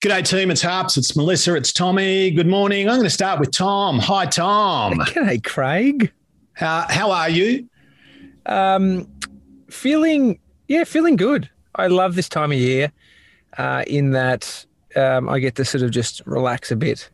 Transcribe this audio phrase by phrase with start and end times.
[0.00, 0.50] G'day, team.
[0.50, 0.96] It's Harps.
[0.96, 1.54] It's Melissa.
[1.56, 2.30] It's Tommy.
[2.30, 2.88] Good morning.
[2.88, 3.98] I'm going to start with Tom.
[3.98, 4.94] Hi, Tom.
[4.98, 6.10] G'day, Craig.
[6.54, 7.68] How, how are you?
[8.46, 9.06] Um,
[9.68, 11.50] feeling, yeah, feeling good.
[11.74, 12.90] I love this time of year
[13.58, 14.64] uh, in that
[14.96, 17.10] um, I get to sort of just relax a bit.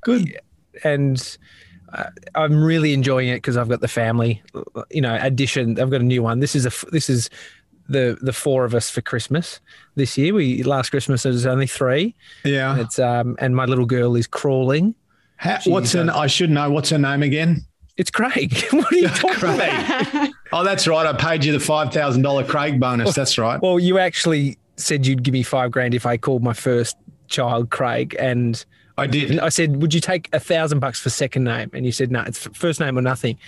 [0.00, 0.40] Good.
[0.84, 1.36] And
[1.92, 4.42] uh, I'm really enjoying it because I've got the family,
[4.90, 5.78] you know, addition.
[5.78, 6.40] I've got a new one.
[6.40, 7.28] This is a, this is
[7.88, 9.60] the the four of us for Christmas
[9.94, 10.34] this year.
[10.34, 12.14] We last Christmas it was only three.
[12.44, 12.78] Yeah.
[12.78, 14.94] It's um and my little girl is crawling.
[15.36, 16.08] How, what's her?
[16.12, 16.70] I should know.
[16.70, 17.66] What's her name again?
[17.96, 18.56] It's Craig.
[18.70, 20.30] what are you talking about?
[20.52, 21.06] oh, that's right.
[21.06, 23.14] I paid you the five thousand dollar Craig bonus.
[23.14, 23.60] That's right.
[23.60, 26.96] Well, you actually said you'd give me five grand if I called my first
[27.28, 28.64] child Craig, and
[28.98, 29.38] I did.
[29.38, 32.22] I said, "Would you take a thousand bucks for second name?" And you said, "No,
[32.22, 33.38] it's first name or nothing."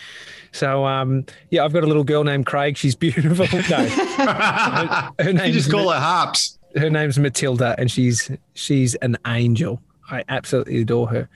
[0.53, 2.77] So, um, yeah, I've got a little girl named Craig.
[2.77, 3.47] She's beautiful.
[3.71, 5.47] No, her, her name.
[5.47, 6.59] You just call her Harps.
[6.77, 9.81] Her name's Matilda, and she's she's an angel.
[10.11, 11.29] I absolutely adore her,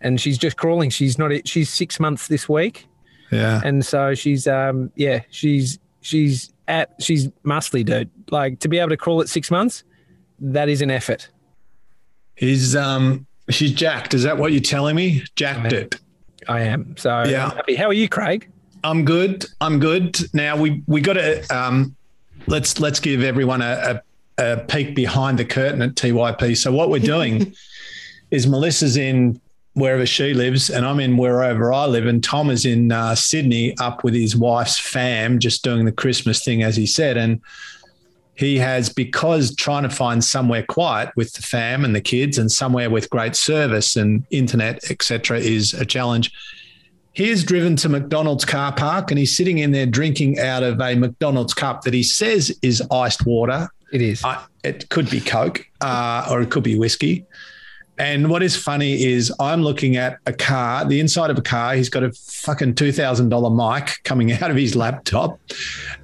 [0.00, 0.90] and she's just crawling.
[0.90, 1.46] She's not.
[1.46, 2.86] She's six months this week.
[3.30, 3.60] Yeah.
[3.64, 8.10] And so she's um yeah she's she's at she's muscly dude.
[8.30, 9.84] Like to be able to crawl at six months,
[10.38, 11.30] that is an effort.
[12.36, 14.14] Is um she's jacked.
[14.14, 15.22] Is that what you're telling me?
[15.36, 16.00] Jacked I it.
[16.48, 16.96] I am.
[16.96, 17.46] So yeah.
[17.46, 17.74] I'm happy.
[17.74, 18.50] How are you, Craig?
[18.82, 19.46] I'm good.
[19.60, 20.18] I'm good.
[20.34, 21.96] Now we we got to um,
[22.46, 24.02] let's let's give everyone a,
[24.38, 26.56] a, a peek behind the curtain at TYP.
[26.56, 27.54] So what we're doing
[28.30, 29.40] is Melissa's in
[29.72, 33.76] wherever she lives, and I'm in wherever I live, and Tom is in uh, Sydney
[33.78, 37.40] up with his wife's fam, just doing the Christmas thing, as he said, and
[38.34, 42.50] he has because trying to find somewhere quiet with the fam and the kids and
[42.50, 46.32] somewhere with great service and internet etc is a challenge
[47.12, 50.80] he is driven to mcdonald's car park and he's sitting in there drinking out of
[50.80, 54.22] a mcdonald's cup that he says is iced water it is
[54.62, 57.26] it could be coke uh, or it could be whiskey
[57.96, 61.74] and what is funny is I'm looking at a car, the inside of a car.
[61.74, 65.38] He's got a fucking $2,000 mic coming out of his laptop.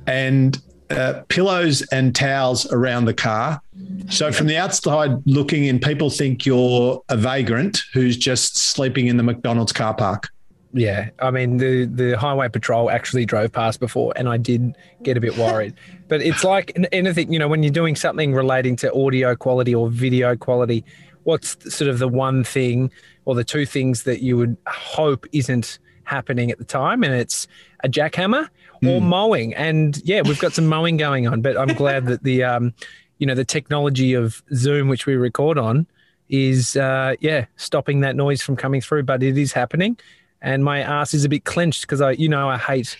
[0.07, 0.57] And
[0.91, 3.61] uh, pillows and towels around the car.
[4.09, 9.17] So from the outside looking in, people think you're a vagrant who's just sleeping in
[9.17, 10.28] the McDonald's car park.
[10.73, 15.17] Yeah, I mean the the highway patrol actually drove past before, and I did get
[15.17, 15.75] a bit worried.
[16.09, 19.91] but it's like anything, you know, when you're doing something relating to audio quality or
[19.91, 20.84] video quality,
[21.25, 22.91] what's sort of the one thing
[23.25, 25.78] or the two things that you would hope isn't
[26.10, 27.03] happening at the time?
[27.03, 27.47] And it's
[27.84, 28.48] a jackhammer
[28.82, 29.03] or mm.
[29.03, 29.54] mowing.
[29.54, 32.75] And yeah, we've got some mowing going on, but I'm glad that the, um,
[33.19, 35.87] you know, the technology of Zoom, which we record on,
[36.31, 39.03] is uh, yeah stopping that noise from coming through.
[39.03, 39.98] But it is happening,
[40.41, 42.97] and my ass is a bit clenched because I, you know, I hate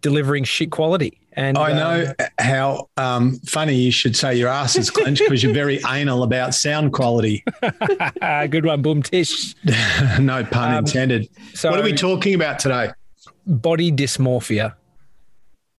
[0.00, 1.18] delivering shit quality.
[1.38, 5.40] And I know um, how um, funny you should say your ass is clenched because
[5.40, 7.44] you're very anal about sound quality.
[8.50, 9.54] Good one, boom tish.
[10.18, 11.28] no pun um, intended.
[11.54, 12.90] So, what are we talking about today?
[13.46, 14.74] Body dysmorphia.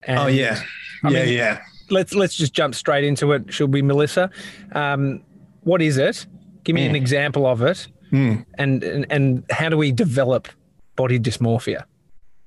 [0.03, 0.61] And, oh yeah,
[1.03, 1.61] I yeah, mean, yeah.
[1.89, 3.51] Let's let's just jump straight into it.
[3.51, 4.29] Should we, Melissa?
[4.71, 5.21] Um,
[5.63, 6.25] what is it?
[6.63, 6.91] Give me mm.
[6.91, 8.45] an example of it, mm.
[8.57, 10.47] and, and and how do we develop
[10.95, 11.83] body dysmorphia?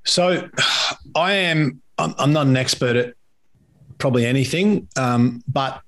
[0.05, 0.49] So,
[1.15, 1.83] I am.
[2.03, 3.15] I'm, I'm not an expert at
[3.99, 5.81] probably anything, um, but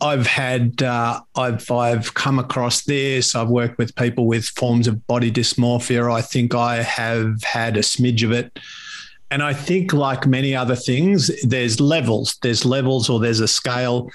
[0.00, 3.34] I've had uh, I've I've come across this.
[3.34, 6.12] I've worked with people with forms of body dysmorphia.
[6.12, 8.58] I think I have had a smidge of it.
[9.30, 12.36] And I think, like many other things, there's levels.
[12.42, 14.10] There's levels, or there's a scale.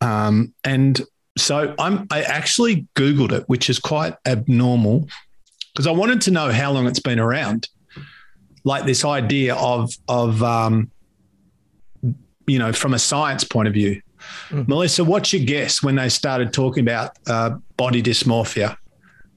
[0.00, 1.00] Um, and
[1.36, 2.06] so I'm.
[2.10, 5.08] I actually googled it, which is quite abnormal,
[5.72, 7.68] because I wanted to know how long it's been around.
[8.64, 10.90] Like this idea of of um,
[12.46, 14.00] you know, from a science point of view.
[14.50, 14.68] Mm.
[14.68, 18.76] Melissa, what's your guess when they started talking about uh, body dysmorphia?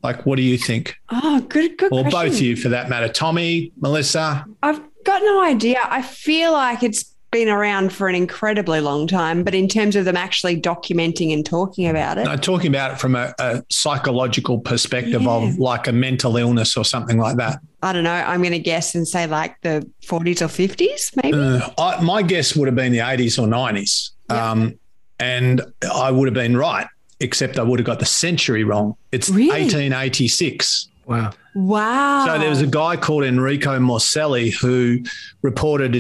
[0.04, 0.96] Like, what do you think?
[1.10, 1.92] Oh, good, good.
[1.92, 2.12] Or question.
[2.12, 3.10] both of you, for that matter.
[3.10, 4.46] Tommy, Melissa.
[4.62, 5.80] I've got no idea.
[5.84, 10.06] I feel like it's been around for an incredibly long time, but in terms of
[10.06, 12.24] them actually documenting and talking about it.
[12.24, 15.30] No, talking about it from a, a psychological perspective yeah.
[15.30, 17.60] of like a mental illness or something like that.
[17.84, 18.14] I don't know.
[18.14, 21.38] I'm going to guess and say like the 40s or 50s, maybe.
[21.38, 24.12] Uh, I, my guess would have been the 80s or 90s.
[24.30, 24.42] Yep.
[24.42, 24.80] Um,
[25.20, 25.62] and
[25.94, 26.88] I would have been right,
[27.20, 28.96] except I would have got the century wrong.
[29.12, 29.50] It's really?
[29.50, 30.88] 1886.
[31.06, 31.32] Wow.
[31.54, 32.28] Wow.
[32.28, 35.00] So there was a guy called Enrico Morselli who
[35.42, 35.96] reported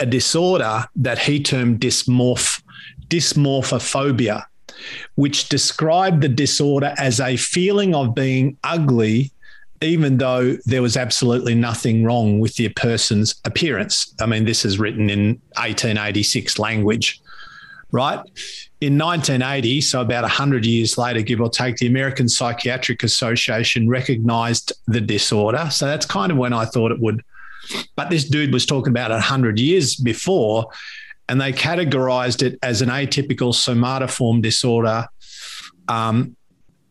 [0.00, 2.62] a, disorder that he termed dysmorph,
[3.08, 4.44] dysmorphophobia,
[5.14, 9.30] which described the disorder as a feeling of being ugly
[9.82, 14.14] even though there was absolutely nothing wrong with the person's appearance.
[14.20, 17.20] I mean, this is written in 1886 language.
[17.92, 18.18] right?
[18.80, 24.72] In 1980, so about 100 years later, give or take, the American Psychiatric Association recognized
[24.86, 25.68] the disorder.
[25.70, 27.22] So that's kind of when I thought it would.
[27.96, 30.66] But this dude was talking about 100 years before,
[31.28, 35.06] and they categorized it as an atypical somatoform disorder.
[35.88, 36.36] Um,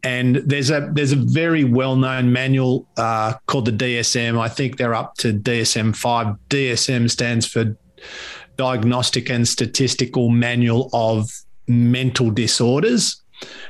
[0.02, 4.40] and there's a there's a very well known manual uh, called the DSM.
[4.40, 6.36] I think they're up to DSM five.
[6.50, 7.76] DSM stands for
[8.56, 11.30] Diagnostic and Statistical Manual of
[11.68, 13.22] Mental Disorders.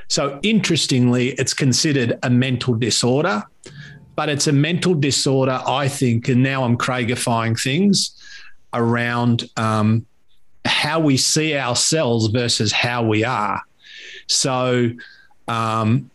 [0.08, 3.44] So interestingly, it's considered a mental disorder,
[4.20, 8.10] but it's a mental disorder, I think, and now I'm Craigifying things
[8.74, 10.04] around um,
[10.66, 13.62] how we see ourselves versus how we are.
[14.26, 14.90] So
[15.48, 16.10] um,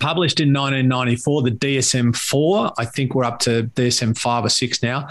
[0.00, 4.82] published in 1994, the DSM 4, I think we're up to DSM 5 or 6
[4.82, 5.10] now,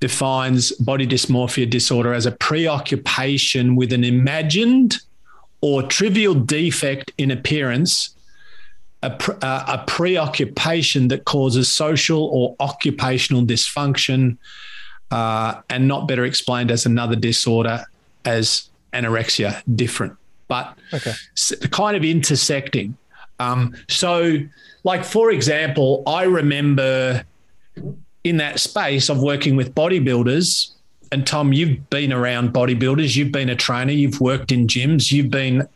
[0.00, 4.96] defines body dysmorphia disorder as a preoccupation with an imagined
[5.60, 8.16] or trivial defect in appearance,
[9.02, 14.36] a, pre- a preoccupation that causes social or occupational dysfunction,
[15.10, 17.84] uh, and not better explained as another disorder
[18.24, 20.16] as anorexia, different,
[20.48, 21.12] but okay.
[21.70, 22.96] kind of intersecting.
[23.38, 24.36] Um, so,
[24.84, 27.24] like for example, I remember
[28.24, 30.72] in that space of working with bodybuilders.
[31.10, 33.16] And Tom, you've been around bodybuilders.
[33.16, 33.92] You've been a trainer.
[33.92, 35.10] You've worked in gyms.
[35.10, 35.66] You've been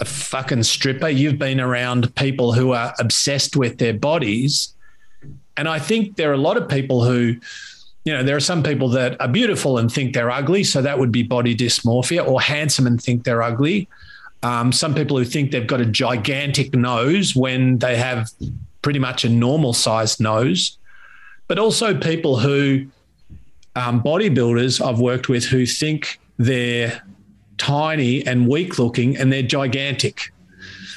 [0.00, 1.08] a fucking stripper.
[1.08, 4.74] You've been around people who are obsessed with their bodies.
[5.56, 7.36] And I think there are a lot of people who,
[8.04, 10.62] you know, there are some people that are beautiful and think they're ugly.
[10.62, 13.88] So that would be body dysmorphia, or handsome and think they're ugly.
[14.44, 18.30] Um, some people who think they've got a gigantic nose when they have
[18.82, 20.78] pretty much a normal sized nose,
[21.48, 22.86] but also people who,
[23.74, 27.02] um, bodybuilders I've worked with who think they're
[27.58, 30.32] tiny and weak looking and they're gigantic.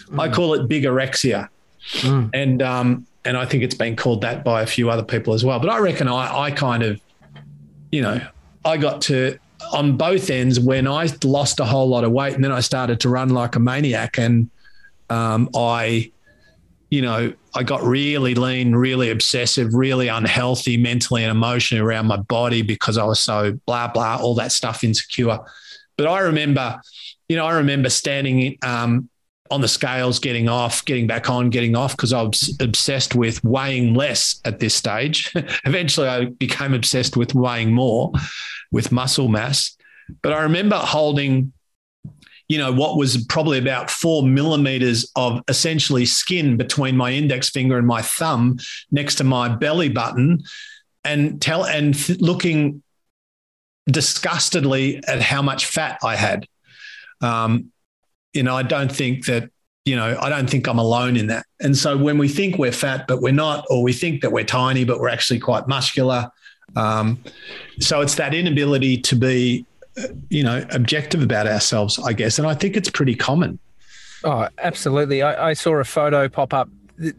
[0.07, 0.19] Mm.
[0.19, 1.49] I call it bigorexia.
[1.99, 2.29] Mm.
[2.33, 5.43] And, um, and I think it's been called that by a few other people as
[5.43, 5.59] well.
[5.59, 6.99] But I reckon I, I kind of,
[7.91, 8.21] you know,
[8.63, 9.37] I got to
[9.73, 12.99] on both ends when I lost a whole lot of weight and then I started
[13.01, 14.49] to run like a maniac and
[15.09, 16.11] um, I,
[16.89, 22.17] you know, I got really lean, really obsessive, really unhealthy mentally and emotionally around my
[22.17, 25.39] body because I was so blah blah, all that stuff insecure.
[25.97, 26.79] But I remember,
[27.29, 29.09] you know, I remember standing um,
[29.51, 33.43] on the scales, getting off, getting back on, getting off because I was obsessed with
[33.43, 35.31] weighing less at this stage.
[35.65, 38.11] Eventually, I became obsessed with weighing more
[38.71, 39.75] with muscle mass.
[40.21, 41.51] But I remember holding,
[42.47, 47.77] you know, what was probably about four millimeters of essentially skin between my index finger
[47.77, 48.57] and my thumb
[48.89, 50.43] next to my belly button
[51.03, 52.83] and tell and th- looking
[53.87, 56.45] disgustedly at how much fat I had.
[57.21, 57.71] Um,
[58.33, 59.49] you know, I don't think that,
[59.85, 61.45] you know, I don't think I'm alone in that.
[61.59, 64.43] And so when we think we're fat, but we're not, or we think that we're
[64.43, 66.29] tiny, but we're actually quite muscular,
[66.75, 67.21] um,
[67.79, 69.65] so it's that inability to be,
[70.29, 72.39] you know, objective about ourselves, I guess.
[72.39, 73.59] And I think it's pretty common.
[74.23, 75.21] Oh, absolutely.
[75.21, 76.69] I, I saw a photo pop up.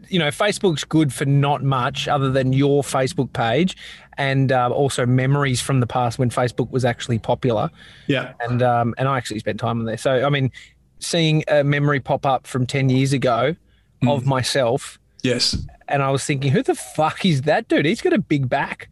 [0.09, 3.75] You know, Facebook's good for not much other than your Facebook page
[4.17, 7.69] and uh, also memories from the past when Facebook was actually popular.
[8.07, 8.33] Yeah.
[8.39, 9.97] And um, and I actually spent time on there.
[9.97, 10.51] So I mean,
[10.99, 13.55] seeing a memory pop up from ten years ago
[14.01, 14.11] mm.
[14.11, 14.99] of myself.
[15.23, 15.57] Yes.
[15.87, 17.85] And I was thinking, who the fuck is that dude?
[17.85, 18.89] He's got a big back.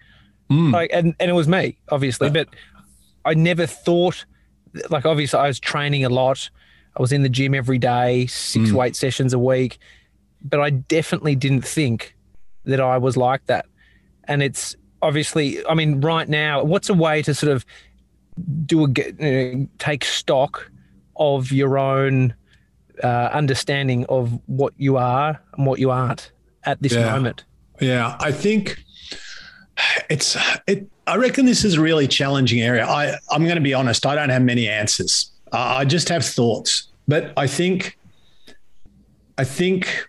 [0.50, 0.74] Mm.
[0.74, 2.50] Like, and, and it was me, obviously, but
[3.24, 4.26] I never thought,
[4.90, 6.50] like, obviously, I was training a lot.
[6.98, 8.74] I was in the gym every day, six mm.
[8.74, 9.80] weight sessions a week,
[10.44, 12.16] but I definitely didn't think
[12.66, 13.66] that I was like that.
[14.26, 17.66] And it's obviously, I mean, right now, what's a way to sort of
[18.66, 20.70] do a you know, take stock
[21.16, 22.34] of your own
[23.04, 26.32] uh, understanding of what you are and what you aren't
[26.64, 27.12] at this yeah.
[27.12, 27.44] moment?
[27.80, 28.84] Yeah, I think
[30.10, 30.88] it's it.
[31.08, 32.86] I reckon this is a really challenging area.
[32.86, 34.06] I I'm going to be honest.
[34.06, 35.32] I don't have many answers.
[35.52, 37.98] Uh, I just have thoughts, but I think
[39.38, 40.08] I think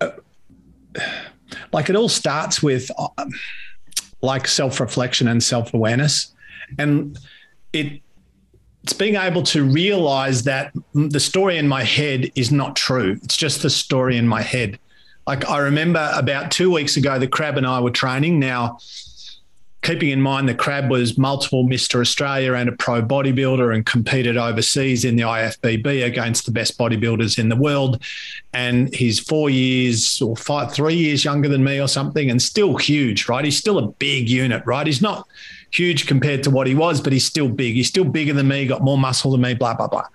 [0.00, 0.10] uh,
[1.72, 3.08] like it all starts with uh,
[4.22, 6.32] like self reflection and self awareness,
[6.78, 7.18] and
[7.72, 8.00] it
[8.82, 13.18] it's being able to realize that the story in my head is not true.
[13.22, 14.78] It's just the story in my head.
[15.26, 18.38] Like I remember about two weeks ago, the crab and I were training.
[18.38, 18.78] Now,
[19.82, 22.00] keeping in mind the crab was multiple Mr.
[22.00, 27.38] Australia and a pro bodybuilder and competed overseas in the IFBB against the best bodybuilders
[27.38, 28.02] in the world.
[28.52, 32.76] And he's four years or five, three years younger than me or something, and still
[32.76, 33.44] huge, right?
[33.44, 34.86] He's still a big unit, right?
[34.86, 35.26] He's not
[35.70, 37.74] huge compared to what he was, but he's still big.
[37.74, 40.06] He's still bigger than me, got more muscle than me, blah, blah, blah.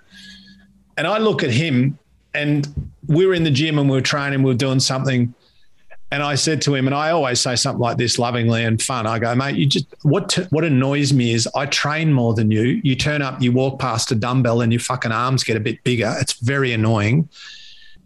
[0.98, 1.98] And I look at him
[2.34, 5.34] and we were in the gym and we were training, we were doing something
[6.16, 9.06] and I said to him, and I always say something like this lovingly and fun.
[9.06, 12.50] I go, mate, you just what t- what annoys me is I train more than
[12.52, 12.80] you.
[12.86, 15.84] You turn up, you walk past a dumbbell, and your fucking arms get a bit
[15.84, 16.16] bigger.
[16.22, 17.28] It's very annoying.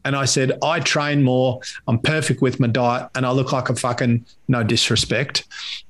[0.06, 1.60] And I said, I train more.
[1.88, 5.46] I'm perfect with my diet, and I look like a fucking no disrespect,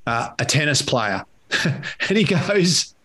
[0.05, 1.23] uh, a tennis player.
[1.63, 2.95] and he goes,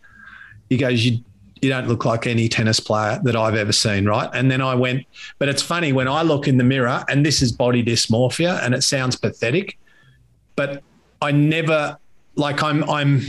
[0.69, 1.21] he goes, you
[1.63, 4.29] you don't look like any tennis player that I've ever seen, right?
[4.35, 5.05] And then I went,
[5.39, 8.75] but it's funny when I look in the mirror, and this is body dysmorphia, and
[8.75, 9.79] it sounds pathetic,
[10.57, 10.83] but
[11.23, 11.97] I never
[12.37, 13.23] like I'm I'm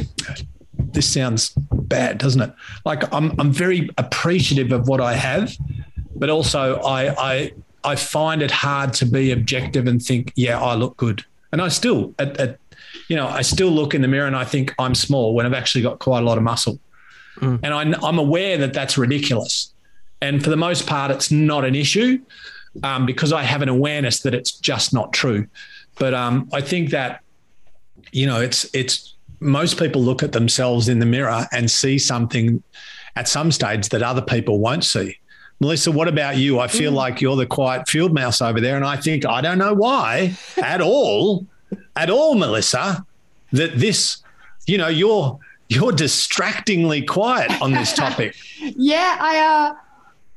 [0.77, 2.53] this sounds bad, doesn't it?
[2.83, 5.55] Like I'm I'm very appreciative of what I have,
[6.15, 7.51] but also I I
[7.83, 11.23] I find it hard to be objective and think, yeah, I look good.
[11.51, 12.59] And I still at, at
[13.07, 15.53] you know, I still look in the mirror and I think I'm small when I've
[15.53, 16.79] actually got quite a lot of muscle.
[17.37, 17.59] Mm.
[17.63, 19.73] And I, am aware that that's ridiculous.
[20.21, 22.19] And for the most part, it's not an issue
[22.83, 25.47] um, because I have an awareness that it's just not true.
[25.97, 27.21] But um, I think that,
[28.11, 32.63] you know, it's, it's, most people look at themselves in the mirror and see something
[33.15, 35.17] at some stage that other people won't see.
[35.59, 36.59] Melissa, what about you?
[36.59, 36.95] I feel mm.
[36.95, 38.75] like you're the quiet field mouse over there.
[38.75, 41.45] And I think, I don't know why at all,
[41.95, 43.05] at all, Melissa,
[43.53, 44.17] that this,
[44.67, 45.39] you know, you're
[45.69, 48.35] you're distractingly quiet on this topic.
[48.59, 49.75] yeah, I uh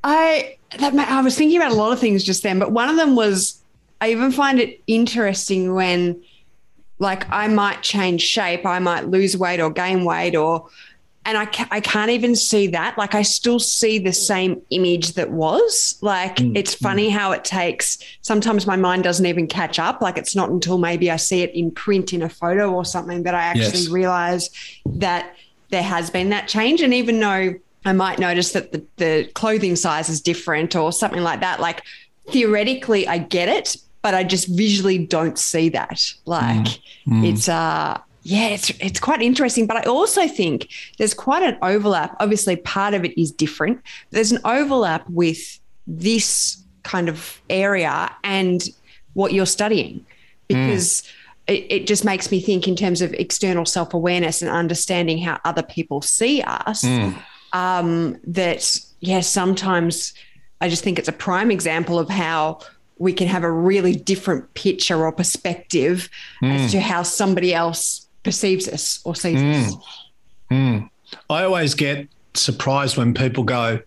[0.05, 2.97] I that I was thinking about a lot of things just then, but one of
[2.97, 3.61] them was
[4.01, 6.23] I even find it interesting when
[6.99, 10.69] like I might change shape, I might lose weight or gain weight or
[11.29, 12.97] and I, ca- I can't even see that.
[12.97, 15.99] Like I still see the same image that was.
[16.01, 16.57] Like mm.
[16.57, 17.13] it's funny mm.
[17.13, 17.99] how it takes.
[18.23, 20.01] Sometimes my mind doesn't even catch up.
[20.01, 23.25] Like it's not until maybe I see it in print in a photo or something
[23.25, 23.89] that I actually yes.
[23.89, 24.49] realize
[24.87, 25.37] that
[25.69, 26.81] there has been that change.
[26.81, 31.23] And even though I might notice that the, the clothing size is different or something
[31.23, 31.83] like that, like
[32.31, 36.11] theoretically I get it, but I just visually don't see that.
[36.25, 36.81] Like mm.
[37.07, 37.31] Mm.
[37.31, 39.67] it's uh yeah, it's it's quite interesting.
[39.67, 40.69] But I also think
[40.99, 42.15] there's quite an overlap.
[42.21, 43.81] Obviously, part of it is different.
[44.11, 48.69] There's an overlap with this kind of area and
[49.15, 50.05] what you're studying
[50.47, 51.55] because mm.
[51.55, 55.63] it, it, just makes me think in terms of external self-awareness and understanding how other
[55.63, 57.17] people see us mm.
[57.55, 60.15] um, that yeah sometimes
[60.61, 62.59] i just think it's a prime example of how
[62.99, 66.09] we can have a really different picture or perspective
[66.43, 66.55] mm.
[66.55, 69.67] as to how somebody else perceives us or sees mm.
[69.67, 69.77] us.
[70.51, 70.91] Mm.
[71.31, 73.81] I always get surprised when people go,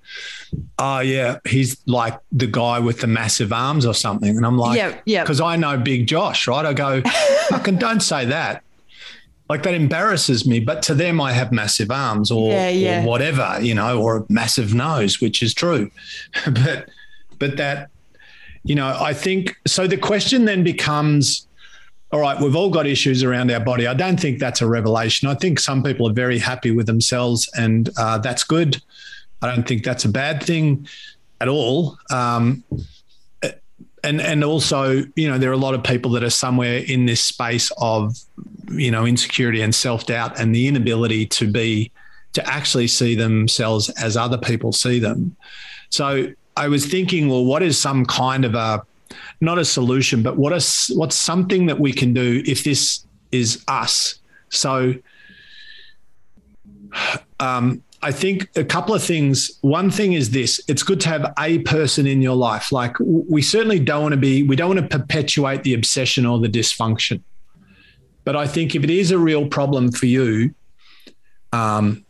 [0.80, 4.78] "Oh yeah, he's like the guy with the massive arms or something," and I'm like,
[4.78, 6.66] "Yeah, yeah," because I know Big Josh, right?
[6.66, 7.04] I go,
[7.50, 8.64] "Fucking don't say that."
[9.48, 13.04] Like that embarrasses me, but to them, I have massive arms or, yeah, yeah.
[13.04, 15.92] or whatever, you know, or a massive nose, which is true.
[16.46, 16.90] but,
[17.38, 17.90] but that,
[18.64, 19.88] you know, I think so.
[19.88, 21.48] The question then becomes,
[22.12, 23.88] all right, we've all got issues around our body.
[23.88, 25.30] I don't think that's a revelation.
[25.30, 28.82] I think some people are very happy with themselves, and uh, that's good.
[29.42, 30.88] I don't think that's a bad thing
[31.40, 31.98] at all.
[32.10, 32.64] Um,
[34.04, 37.06] and and also, you know, there are a lot of people that are somewhere in
[37.06, 38.18] this space of,
[38.72, 41.92] you know, insecurity and self doubt, and the inability to be
[42.34, 45.36] to actually see themselves as other people see them.
[45.90, 48.84] So I was thinking, well, what is some kind of a
[49.40, 53.64] not a solution, but what is what's something that we can do if this is
[53.68, 54.20] us.
[54.50, 54.96] So,
[57.40, 59.60] um, I think a couple of things.
[59.62, 62.72] One thing is this: it's good to have a person in your life.
[62.72, 66.40] Like we certainly don't want to be, we don't want to perpetuate the obsession or
[66.40, 67.22] the dysfunction.
[68.24, 70.54] But I think if it is a real problem for you,
[71.54, 72.06] um,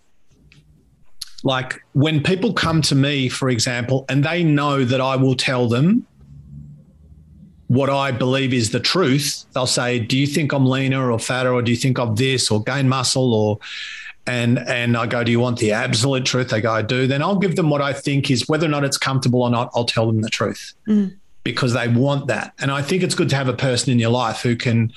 [1.43, 5.67] like when people come to me, for example, and they know that I will tell
[5.67, 6.05] them
[7.71, 9.45] what I believe is the truth.
[9.53, 12.51] They'll say, "Do you think I'm leaner or fatter, or do you think I'm this,
[12.51, 13.59] or gain muscle, or?"
[14.27, 17.21] And and I go, "Do you want the absolute truth?" They go, "I do." Then
[17.21, 19.71] I'll give them what I think is whether or not it's comfortable or not.
[19.73, 21.15] I'll tell them the truth mm.
[21.45, 22.53] because they want that.
[22.59, 24.91] And I think it's good to have a person in your life who can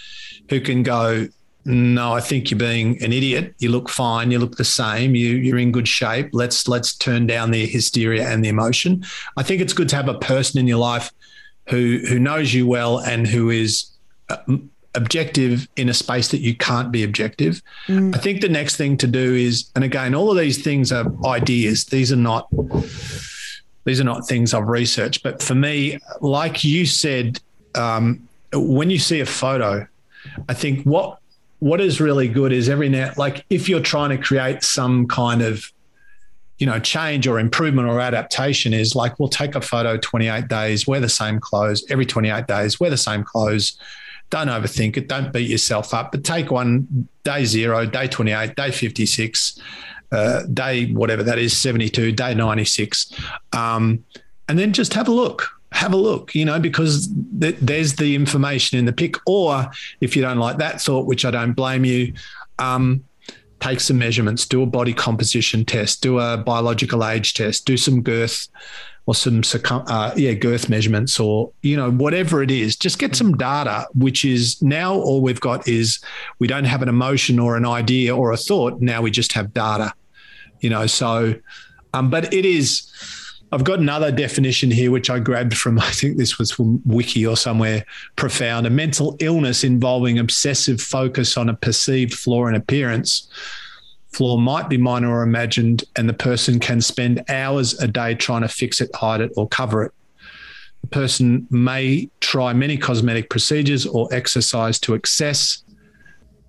[0.51, 1.29] who can go.
[1.67, 3.55] No, I think you're being an idiot.
[3.59, 4.33] You look fine.
[4.33, 5.15] You look the same.
[5.15, 6.31] You you're in good shape.
[6.33, 9.05] Let's let's turn down the hysteria and the emotion.
[9.37, 11.13] I think it's good to have a person in your life
[11.69, 13.87] who who knows you well and who is
[14.29, 14.37] uh,
[14.95, 17.63] objective in a space that you can't be objective.
[18.15, 21.07] I think the next thing to do is, and again, all of these things are
[21.25, 21.87] ideas.
[21.87, 22.49] These are not
[23.85, 25.23] these are not things I've researched.
[25.23, 27.41] But for me, like you said,
[27.75, 29.87] um, when you see a photo,
[30.49, 31.19] I think what
[31.59, 35.43] what is really good is every now like if you're trying to create some kind
[35.43, 35.73] of
[36.65, 40.87] you know change or improvement or adaptation is like we'll take a photo 28 days
[40.87, 43.79] wear the same clothes every 28 days wear the same clothes.
[44.31, 45.07] Don't overthink it.
[45.07, 49.61] Don't beat yourself up but take one day 0 day 28 day 56
[50.11, 53.13] uh, day whatever that is 72 day 96
[53.53, 54.03] um,
[54.49, 57.11] and then just have a look have a look you know because
[57.43, 59.17] th- there's the information in the pic.
[59.27, 62.15] Or if you don't like that thought which i don't blame you
[62.59, 63.05] um,
[63.65, 68.03] take some measurements do a body composition test do a biological age test do some
[68.03, 68.49] girth
[69.07, 73.17] or some circum- uh, yeah girth measurements or you know whatever it is just get
[73.17, 75.99] some data which is now all we've got is
[76.41, 78.81] we don't have an emotion or an idea or a thought.
[78.83, 79.95] Now we just have data
[80.61, 81.35] you know so
[81.95, 82.91] um, but it is
[83.55, 87.27] i've got another definition here which i grabbed from i think this was from wiki
[87.27, 87.85] or somewhere
[88.17, 93.29] profound a mental illness involving obsessive focus on a perceived flaw in appearance
[94.15, 98.43] flaw might be minor or imagined, and the person can spend hours a day trying
[98.43, 99.93] to fix it, hide it, or cover it.
[100.83, 105.63] The person may try many cosmetic procedures or exercise to excess.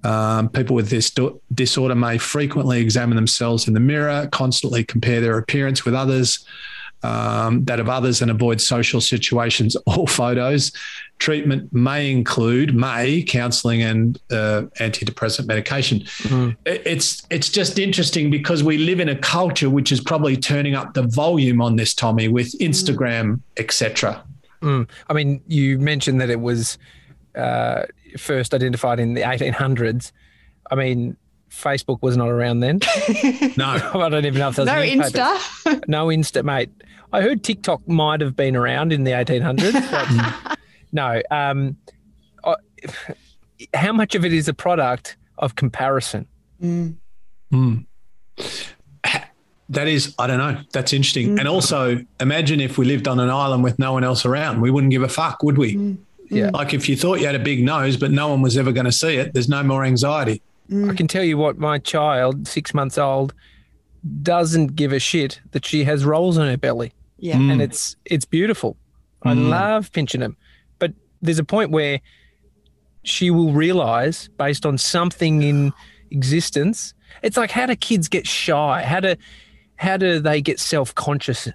[0.03, 5.19] Um, people with this do- disorder may frequently examine themselves in the mirror, constantly compare
[5.19, 6.45] their appearance with others,
[7.03, 10.71] um, that of others, and avoid social situations or photos.
[11.17, 15.99] Treatment may include may counselling and uh, antidepressant medication.
[15.99, 16.57] Mm.
[16.65, 20.93] It's it's just interesting because we live in a culture which is probably turning up
[20.93, 24.23] the volume on this, Tommy, with Instagram, etc.
[24.61, 24.89] Mm.
[25.07, 26.77] I mean, you mentioned that it was
[27.35, 27.83] uh,
[28.17, 30.11] first identified in the 1800s.
[30.71, 31.17] I mean,
[31.55, 32.79] Facebook was not around then.
[33.57, 35.83] No, I don't even know if there's no Insta.
[35.87, 36.69] No Insta, mate.
[37.13, 39.91] I heard TikTok might have been around in the 1800s,
[40.47, 40.59] but
[40.91, 41.21] no.
[41.31, 41.77] Um,
[42.43, 42.55] I-
[43.73, 46.27] how much of it is a product of comparison?
[46.61, 46.95] Mm.
[47.53, 47.85] Mm.
[49.69, 50.61] That is, I don't know.
[50.73, 51.39] That's interesting.
[51.39, 54.61] And also, imagine if we lived on an island with no one else around.
[54.61, 55.75] We wouldn't give a fuck, would we?
[55.75, 55.97] Mm.
[56.29, 56.51] Yeah.
[56.53, 58.85] Like if you thought you had a big nose, but no one was ever going
[58.85, 60.41] to see it, there's no more anxiety.
[60.71, 63.33] I can tell you what my child, six months old,
[64.21, 66.93] doesn't give a shit that she has rolls on her belly.
[67.17, 67.37] Yeah.
[67.37, 67.51] Mm.
[67.53, 68.75] and it's it's beautiful.
[69.23, 69.49] I Mm.
[69.49, 70.35] love pinching them,
[70.79, 72.01] but there's a point where
[73.03, 75.71] she will realize, based on something in
[76.11, 78.83] existence, it's like how do kids get shy?
[78.83, 79.15] How do
[79.77, 81.47] how do they get self conscious?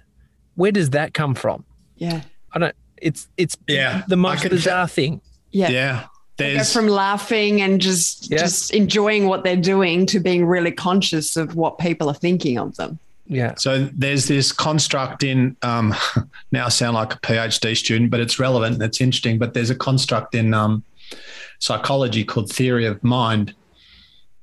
[0.55, 1.63] Where does that come from?
[1.95, 2.21] Yeah.
[2.53, 2.75] I don't.
[2.97, 5.21] It's it's Yeah, the I most can bizarre thing.
[5.51, 5.69] Yeah.
[5.69, 6.05] Yeah.
[6.41, 8.39] They go There's, from laughing and just Yeah.
[8.39, 12.75] just enjoying what they're doing to being really conscious of what people are thinking of
[12.77, 12.99] them.
[13.27, 13.53] Yeah.
[13.55, 15.95] So there's this construct in um,
[16.51, 19.37] now I sound like a PhD student, but it's relevant and it's interesting.
[19.37, 20.83] But there's a construct in um,
[21.59, 23.53] psychology called theory of mind,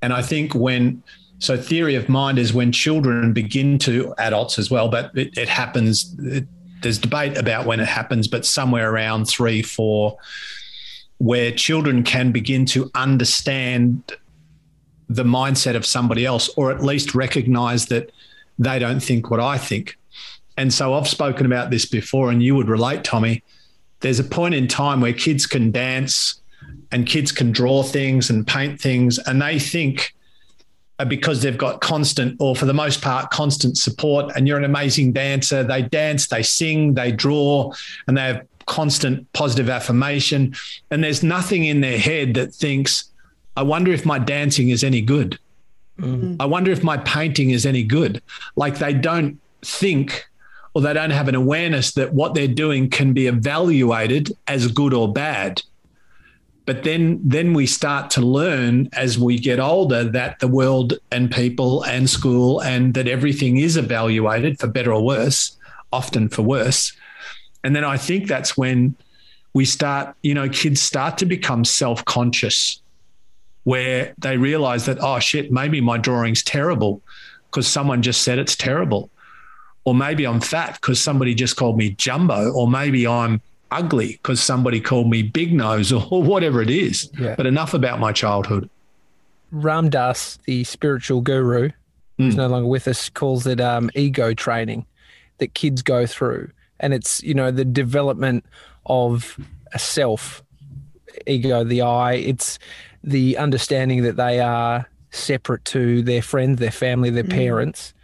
[0.01, 1.03] and I think when
[1.39, 5.49] so theory of mind is when children begin to adults as well, but it, it
[5.49, 6.15] happens.
[6.21, 6.47] It,
[6.81, 10.17] there's debate about when it happens, but somewhere around three, four,
[11.19, 14.03] where children can begin to understand
[15.09, 18.11] the mindset of somebody else, or at least recognize that
[18.59, 19.97] they don't think what I think.
[20.57, 23.43] And so I've spoken about this before, and you would relate, Tommy.
[24.01, 26.41] There's a point in time where kids can dance
[26.93, 30.15] and kids can draw things and paint things, and they think
[30.99, 34.65] uh, because they've got constant, or for the most part, constant support, and you're an
[34.65, 35.63] amazing dancer.
[35.63, 37.73] They dance, they sing, they draw,
[38.07, 40.55] and they have constant positive affirmation.
[40.91, 43.11] And there's nothing in their head that thinks,
[43.57, 45.39] I wonder if my dancing is any good.
[45.99, 46.37] Mm.
[46.39, 48.23] I wonder if my painting is any good.
[48.55, 50.27] Like they don't think
[50.75, 54.95] or they don't have an awareness that what they're doing can be evaluated as good
[54.95, 55.63] or bad.
[56.67, 61.33] But then then we start to learn as we get older that the world and
[61.33, 65.57] people and school and that everything is evaluated for better or worse,
[65.91, 66.93] often for worse.
[67.65, 68.95] And then I think that's when
[69.55, 72.81] we start, you know, kids start to become self-conscious
[73.65, 77.03] where they realize that, oh shit, maybe my drawing's terrible
[77.51, 79.11] because someone just said it's terrible.
[79.85, 82.51] Or maybe I'm fat because somebody just called me jumbo.
[82.53, 83.41] Or maybe I'm
[83.71, 87.11] ugly because somebody called me big nose or, or whatever it is.
[87.19, 87.35] Yeah.
[87.37, 88.69] But enough about my childhood.
[89.51, 91.71] Ram Dass, the spiritual guru,
[92.19, 92.39] who's Mm.
[92.39, 94.85] no longer with us, calls it um, ego training
[95.39, 96.51] that kids go through.
[96.81, 98.45] And it's, you know, the development
[98.87, 99.39] of
[99.73, 100.43] a self
[101.27, 102.59] ego the i It's
[103.03, 107.95] the understanding that they are separate to their friends, their family, their parents,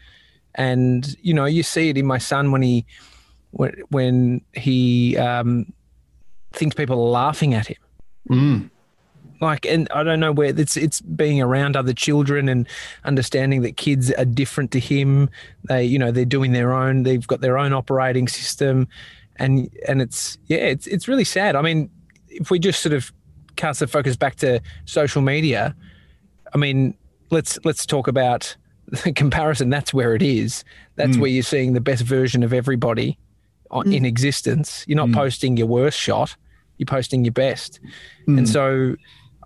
[0.55, 2.87] and you know you see it in my son when he
[3.51, 5.73] when when he um,
[6.53, 7.77] thinks people are laughing at him.
[8.31, 8.71] Mm.
[9.45, 12.67] Like, and I don't know where it's it's being around other children and
[13.05, 15.29] understanding that kids are different to him.
[15.69, 17.03] They, you know, they're doing their own.
[17.05, 18.89] They've got their own operating system,
[19.37, 21.55] and and it's yeah, it's it's really sad.
[21.57, 21.91] I mean,
[22.29, 23.13] if we just sort of
[23.57, 25.77] cast the focus back to social media,
[26.55, 26.95] I mean,
[27.31, 28.57] let's let's talk about
[29.05, 29.71] the comparison.
[29.71, 30.65] That's where it is.
[30.97, 31.21] That's Mm.
[31.21, 33.19] where you're seeing the best version of everybody
[33.71, 34.85] on, in existence.
[34.87, 35.15] You're not Mm.
[35.15, 36.37] posting your worst shot.
[36.79, 37.81] You're posting your best.
[38.29, 38.39] Mm.
[38.39, 38.97] And so,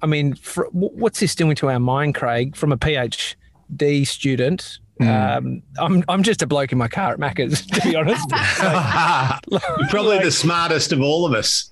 [0.03, 2.57] I mean, for, what's this doing to our mind, Craig?
[2.57, 5.37] From a PhD student, Mm.
[5.37, 8.29] um, I'm I'm just a bloke in my car at Macca's, to be honest.
[9.49, 11.71] You're probably the smartest of all of us.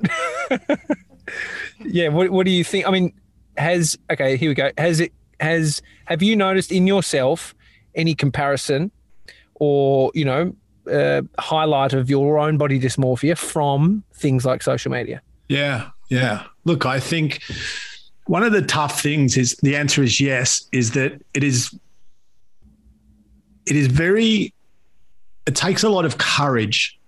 [1.84, 2.08] yeah.
[2.08, 2.86] What What do you think?
[2.86, 3.12] I mean,
[3.56, 4.36] has okay?
[4.36, 4.70] Here we go.
[4.78, 7.52] Has it has Have you noticed in yourself
[7.94, 8.90] any comparison,
[9.54, 10.54] or you know,
[10.88, 15.20] uh, highlight of your own body dysmorphia from things like social media?
[15.48, 16.44] Yeah, yeah.
[16.64, 17.42] Look, I think
[18.26, 21.76] one of the tough things is the answer is yes, is that it is
[23.66, 24.52] it is very
[25.46, 26.98] it takes a lot of courage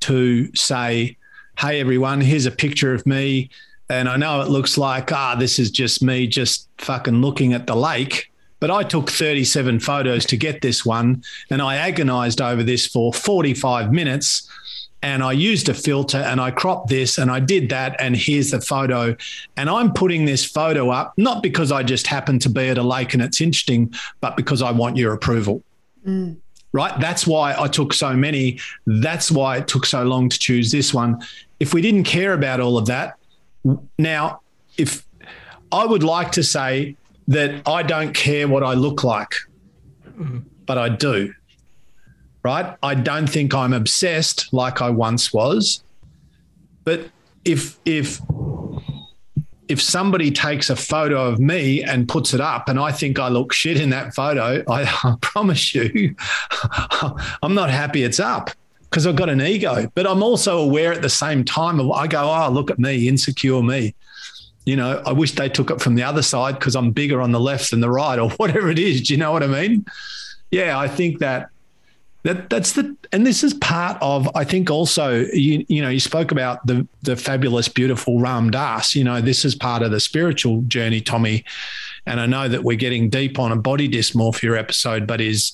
[0.00, 1.16] to say,
[1.58, 3.48] hey everyone, here's a picture of me.
[3.88, 7.66] And I know it looks like, ah, this is just me just fucking looking at
[7.66, 8.30] the lake.
[8.60, 13.12] But I took 37 photos to get this one and I agonized over this for
[13.12, 14.48] 45 minutes
[15.04, 18.52] and I used a filter and I cropped this and I did that and here's
[18.52, 19.14] the photo.
[19.54, 22.82] And I'm putting this photo up not because I just happen to be at a
[22.82, 25.62] lake and it's interesting but because I want your approval.
[26.06, 26.38] Mm.
[26.72, 26.98] right?
[27.00, 28.60] That's why I took so many.
[28.86, 31.22] That's why it took so long to choose this one.
[31.60, 33.18] If we didn't care about all of that
[33.98, 34.40] now
[34.78, 35.04] if
[35.70, 36.96] I would like to say
[37.28, 39.34] that I don't care what I look like
[40.66, 41.34] but I do
[42.44, 42.76] right?
[42.82, 45.82] I don't think I'm obsessed like I once was.
[46.84, 47.08] But
[47.44, 48.20] if if
[49.66, 53.28] if somebody takes a photo of me and puts it up and I think I
[53.28, 56.14] look shit in that photo, I, I promise you
[57.42, 58.50] I'm not happy it's up
[58.82, 59.90] because I've got an ego.
[59.94, 63.08] But I'm also aware at the same time of I go, oh, look at me,
[63.08, 63.94] insecure me.
[64.66, 67.32] You know, I wish they took it from the other side because I'm bigger on
[67.32, 69.02] the left than the right or whatever it is.
[69.02, 69.84] Do you know what I mean?
[70.50, 71.50] Yeah, I think that
[72.24, 76.00] that that's the and this is part of I think also you you know you
[76.00, 80.00] spoke about the the fabulous beautiful Ram Dass you know this is part of the
[80.00, 81.44] spiritual journey Tommy.
[82.06, 85.52] And I know that we're getting deep on a body dysmorphia episode but is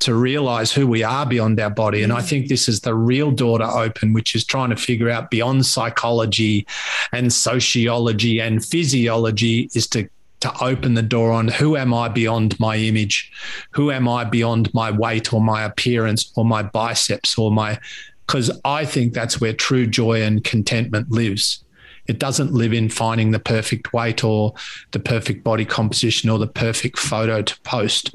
[0.00, 2.02] to realize who we are beyond our body.
[2.02, 5.10] And I think this is the real door to open which is trying to figure
[5.10, 6.66] out beyond psychology
[7.12, 10.08] and sociology and physiology is to
[10.40, 13.30] to open the door on who am I beyond my image?
[13.72, 17.78] Who am I beyond my weight or my appearance or my biceps or my,
[18.26, 21.64] because I think that's where true joy and contentment lives.
[22.06, 24.54] It doesn't live in finding the perfect weight or
[24.92, 28.14] the perfect body composition or the perfect photo to post.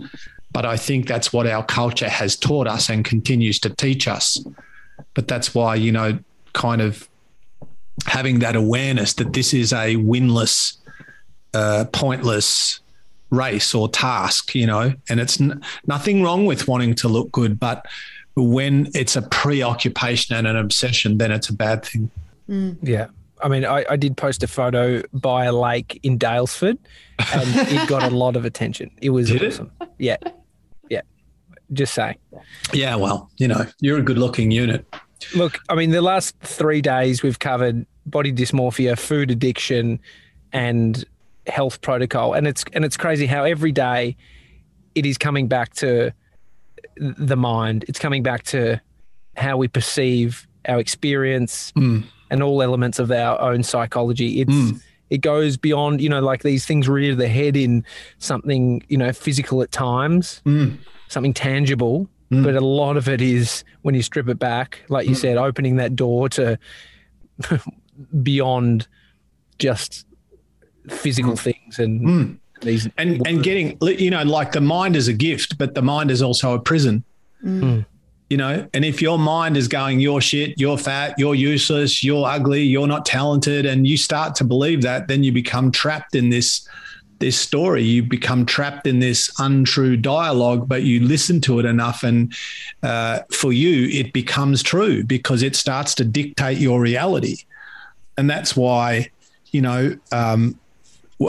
[0.52, 4.44] But I think that's what our culture has taught us and continues to teach us.
[5.14, 6.20] But that's why, you know,
[6.54, 7.08] kind of
[8.06, 10.78] having that awareness that this is a winless,
[11.54, 12.80] uh, pointless
[13.30, 17.60] race or task, you know, and it's n- nothing wrong with wanting to look good,
[17.60, 17.86] but
[18.36, 22.10] when it's a preoccupation and an obsession, then it's a bad thing.
[22.82, 23.08] Yeah.
[23.44, 26.78] I mean, I, I did post a photo by a lake in Daylesford
[27.34, 28.89] and it got a lot of attention.
[29.02, 29.54] It was Did it?
[29.54, 29.72] awesome.
[29.98, 30.18] Yeah.
[30.89, 31.02] Yeah.
[31.74, 32.18] Just saying.
[32.72, 34.86] Yeah, well, you know, you're a good looking unit.
[35.36, 40.00] Look, I mean, the last three days we've covered body dysmorphia, food addiction,
[40.52, 41.04] and
[41.47, 44.15] health protocol, and it's and it's crazy how every day
[44.95, 46.12] it is coming back to
[46.97, 47.86] the mind.
[47.88, 48.79] It's coming back to
[49.36, 52.03] how we perceive our experience Mm.
[52.29, 54.41] and all elements of our own psychology.
[54.41, 54.82] It's Mm.
[55.10, 57.84] it goes beyond, you know, like these things rear the head in
[58.19, 60.77] something, you know, physical at times, Mm.
[61.08, 62.08] something tangible.
[62.32, 62.43] Mm.
[62.43, 65.19] But a lot of it is when you strip it back, like you Mm.
[65.19, 66.58] said, opening that door to
[68.23, 68.88] beyond
[69.60, 70.06] just
[70.89, 72.38] physical things and Mm.
[72.62, 76.12] these And and getting you know, like the mind is a gift, but the mind
[76.12, 77.04] is also a prison.
[77.43, 77.86] Mm.
[78.30, 82.26] You know, and if your mind is going, you're shit, you're fat, you're useless, you're
[82.26, 86.30] ugly, you're not talented, and you start to believe that, then you become trapped in
[86.30, 86.67] this
[87.19, 87.84] this story.
[87.84, 92.34] You become trapped in this untrue dialogue, but you listen to it enough, and
[92.82, 97.38] uh, for you, it becomes true because it starts to dictate your reality,
[98.17, 99.10] and that's why
[99.52, 100.60] you know, um,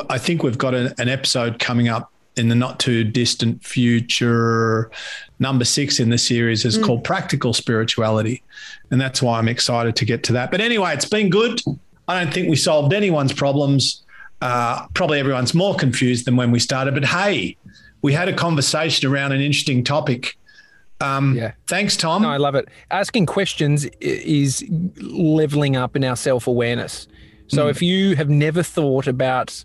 [0.08, 4.90] I think we've got a, an episode coming up in the not too distant future.
[5.38, 6.84] Number six in the series is mm.
[6.84, 8.42] called Practical Spirituality.
[8.90, 10.50] And that's why I'm excited to get to that.
[10.50, 11.60] But anyway, it's been good.
[12.08, 14.02] I don't think we solved anyone's problems.
[14.40, 16.94] Uh, probably everyone's more confused than when we started.
[16.94, 17.56] But hey,
[18.02, 20.36] we had a conversation around an interesting topic.
[21.00, 21.52] Um, yeah.
[21.66, 22.22] Thanks, Tom.
[22.22, 22.68] No, I love it.
[22.90, 24.64] Asking questions is
[25.00, 27.08] leveling up in our self awareness.
[27.46, 27.70] So mm.
[27.70, 29.64] if you have never thought about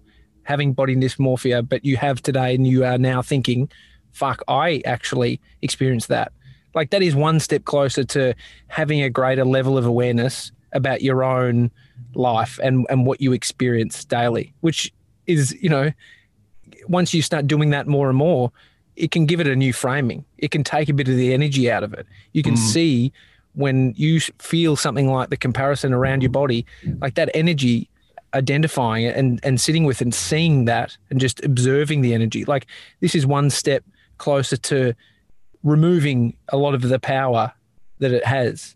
[0.50, 3.70] having body dysmorphia, but you have today and you are now thinking,
[4.14, 6.32] fuck, I actually experienced that.
[6.74, 8.34] Like that is one step closer to
[8.68, 11.70] having a greater level of awareness about your own
[12.16, 14.92] life and, and what you experience daily, which
[15.28, 15.92] is, you know,
[16.88, 18.52] once you start doing that more and more,
[18.96, 20.26] it can give it a new framing.
[20.40, 22.08] It can take a bit of the energy out of it.
[22.34, 22.58] You can mm.
[22.58, 23.14] see
[23.54, 26.66] when you feel something like the comparison around your body,
[27.02, 27.88] like that energy
[28.34, 32.46] identifying it and, and sitting with and seeing that and just observing the energy.
[32.46, 32.68] Like
[33.00, 33.84] this is one step
[34.18, 34.94] closer to
[35.64, 37.54] removing a lot of the power
[38.00, 38.76] that it has.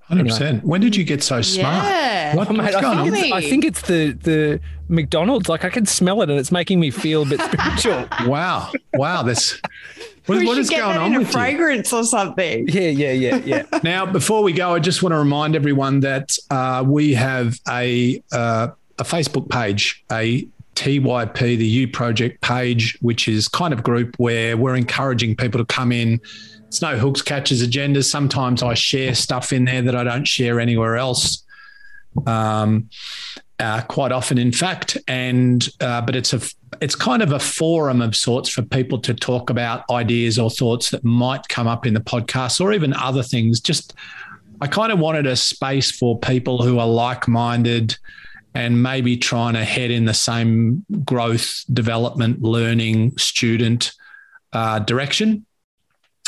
[0.00, 0.38] Hundred anyway.
[0.38, 0.64] percent.
[0.64, 1.84] When did you get so smart?
[1.84, 2.34] Yeah.
[2.34, 5.50] What, oh, mate, I, think I think it's the the McDonald's.
[5.50, 8.08] Like I can smell it, and it's making me feel a bit spiritual.
[8.26, 8.72] wow!
[8.94, 9.22] Wow!
[9.22, 9.60] That's
[10.28, 11.98] what, what is going on a fragrance you?
[11.98, 12.68] or something.
[12.68, 13.62] Yeah, yeah, yeah, yeah.
[13.82, 18.22] now, before we go, I just want to remind everyone that uh, we have a
[18.32, 24.14] uh, a Facebook page, a TYP, the You Project page, which is kind of group
[24.18, 26.20] where we're encouraging people to come in.
[26.66, 28.04] It's no hooks, catches, agendas.
[28.04, 31.42] Sometimes I share stuff in there that I don't share anywhere else.
[32.26, 32.90] Um,
[33.58, 34.96] uh, quite often, in fact.
[35.06, 36.40] And uh, but it's a
[36.80, 40.90] it's kind of a forum of sorts for people to talk about ideas or thoughts
[40.90, 43.60] that might come up in the podcast or even other things.
[43.60, 43.94] Just
[44.60, 47.96] I kind of wanted a space for people who are like minded
[48.54, 53.92] and maybe trying to head in the same growth, development, learning, student
[54.52, 55.44] uh, direction.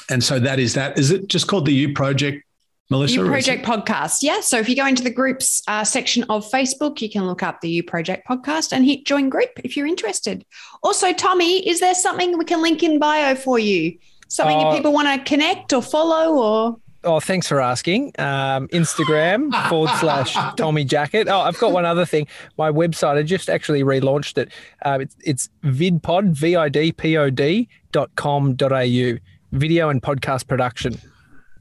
[0.08, 0.98] And so that is that.
[0.98, 2.44] Is it just called the You Project
[2.90, 3.14] Melissa?
[3.14, 4.18] You Project Podcast.
[4.22, 4.40] Yeah.
[4.40, 7.60] So if you go into the groups uh, section of Facebook, you can look up
[7.60, 10.44] the You Project Podcast and hit join group if you're interested.
[10.82, 13.96] Also, Tommy, is there something we can link in bio for you?
[14.28, 16.76] Something uh, people want to connect or follow or?
[17.02, 18.12] Oh, thanks for asking.
[18.18, 21.28] Um, Instagram forward slash Tommy Jackett.
[21.28, 22.26] Oh, I've got one other thing.
[22.58, 24.50] My website, I just actually relaunched it.
[24.84, 29.18] Uh, it's, it's vidpod, V I D P O D dot com dot au,
[29.52, 31.00] video and podcast production.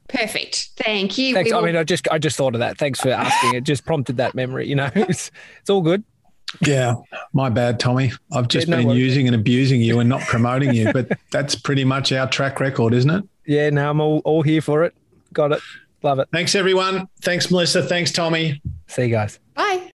[0.10, 0.70] Perfect.
[0.76, 1.34] Thank you.
[1.34, 1.52] Thanks.
[1.52, 1.60] Will...
[1.60, 2.78] I mean, I just I just thought of that.
[2.78, 3.56] Thanks for asking.
[3.56, 4.68] It just prompted that memory.
[4.68, 6.04] You know, it's it's all good.
[6.66, 6.96] Yeah,
[7.32, 8.12] my bad, Tommy.
[8.32, 9.00] I've just yeah, no been worries.
[9.00, 12.96] using and abusing you and not promoting you, but that's pretty much our track record,
[12.96, 13.24] isn't it?
[13.46, 14.96] Yeah, Now I'm all, all here for it.
[15.32, 15.62] Got it.
[16.02, 16.28] Love it.
[16.32, 17.08] Thanks, everyone.
[17.22, 17.84] Thanks, Melissa.
[17.84, 18.62] Thanks, Tommy.
[18.88, 19.40] See you guys.
[19.54, 19.89] Bye.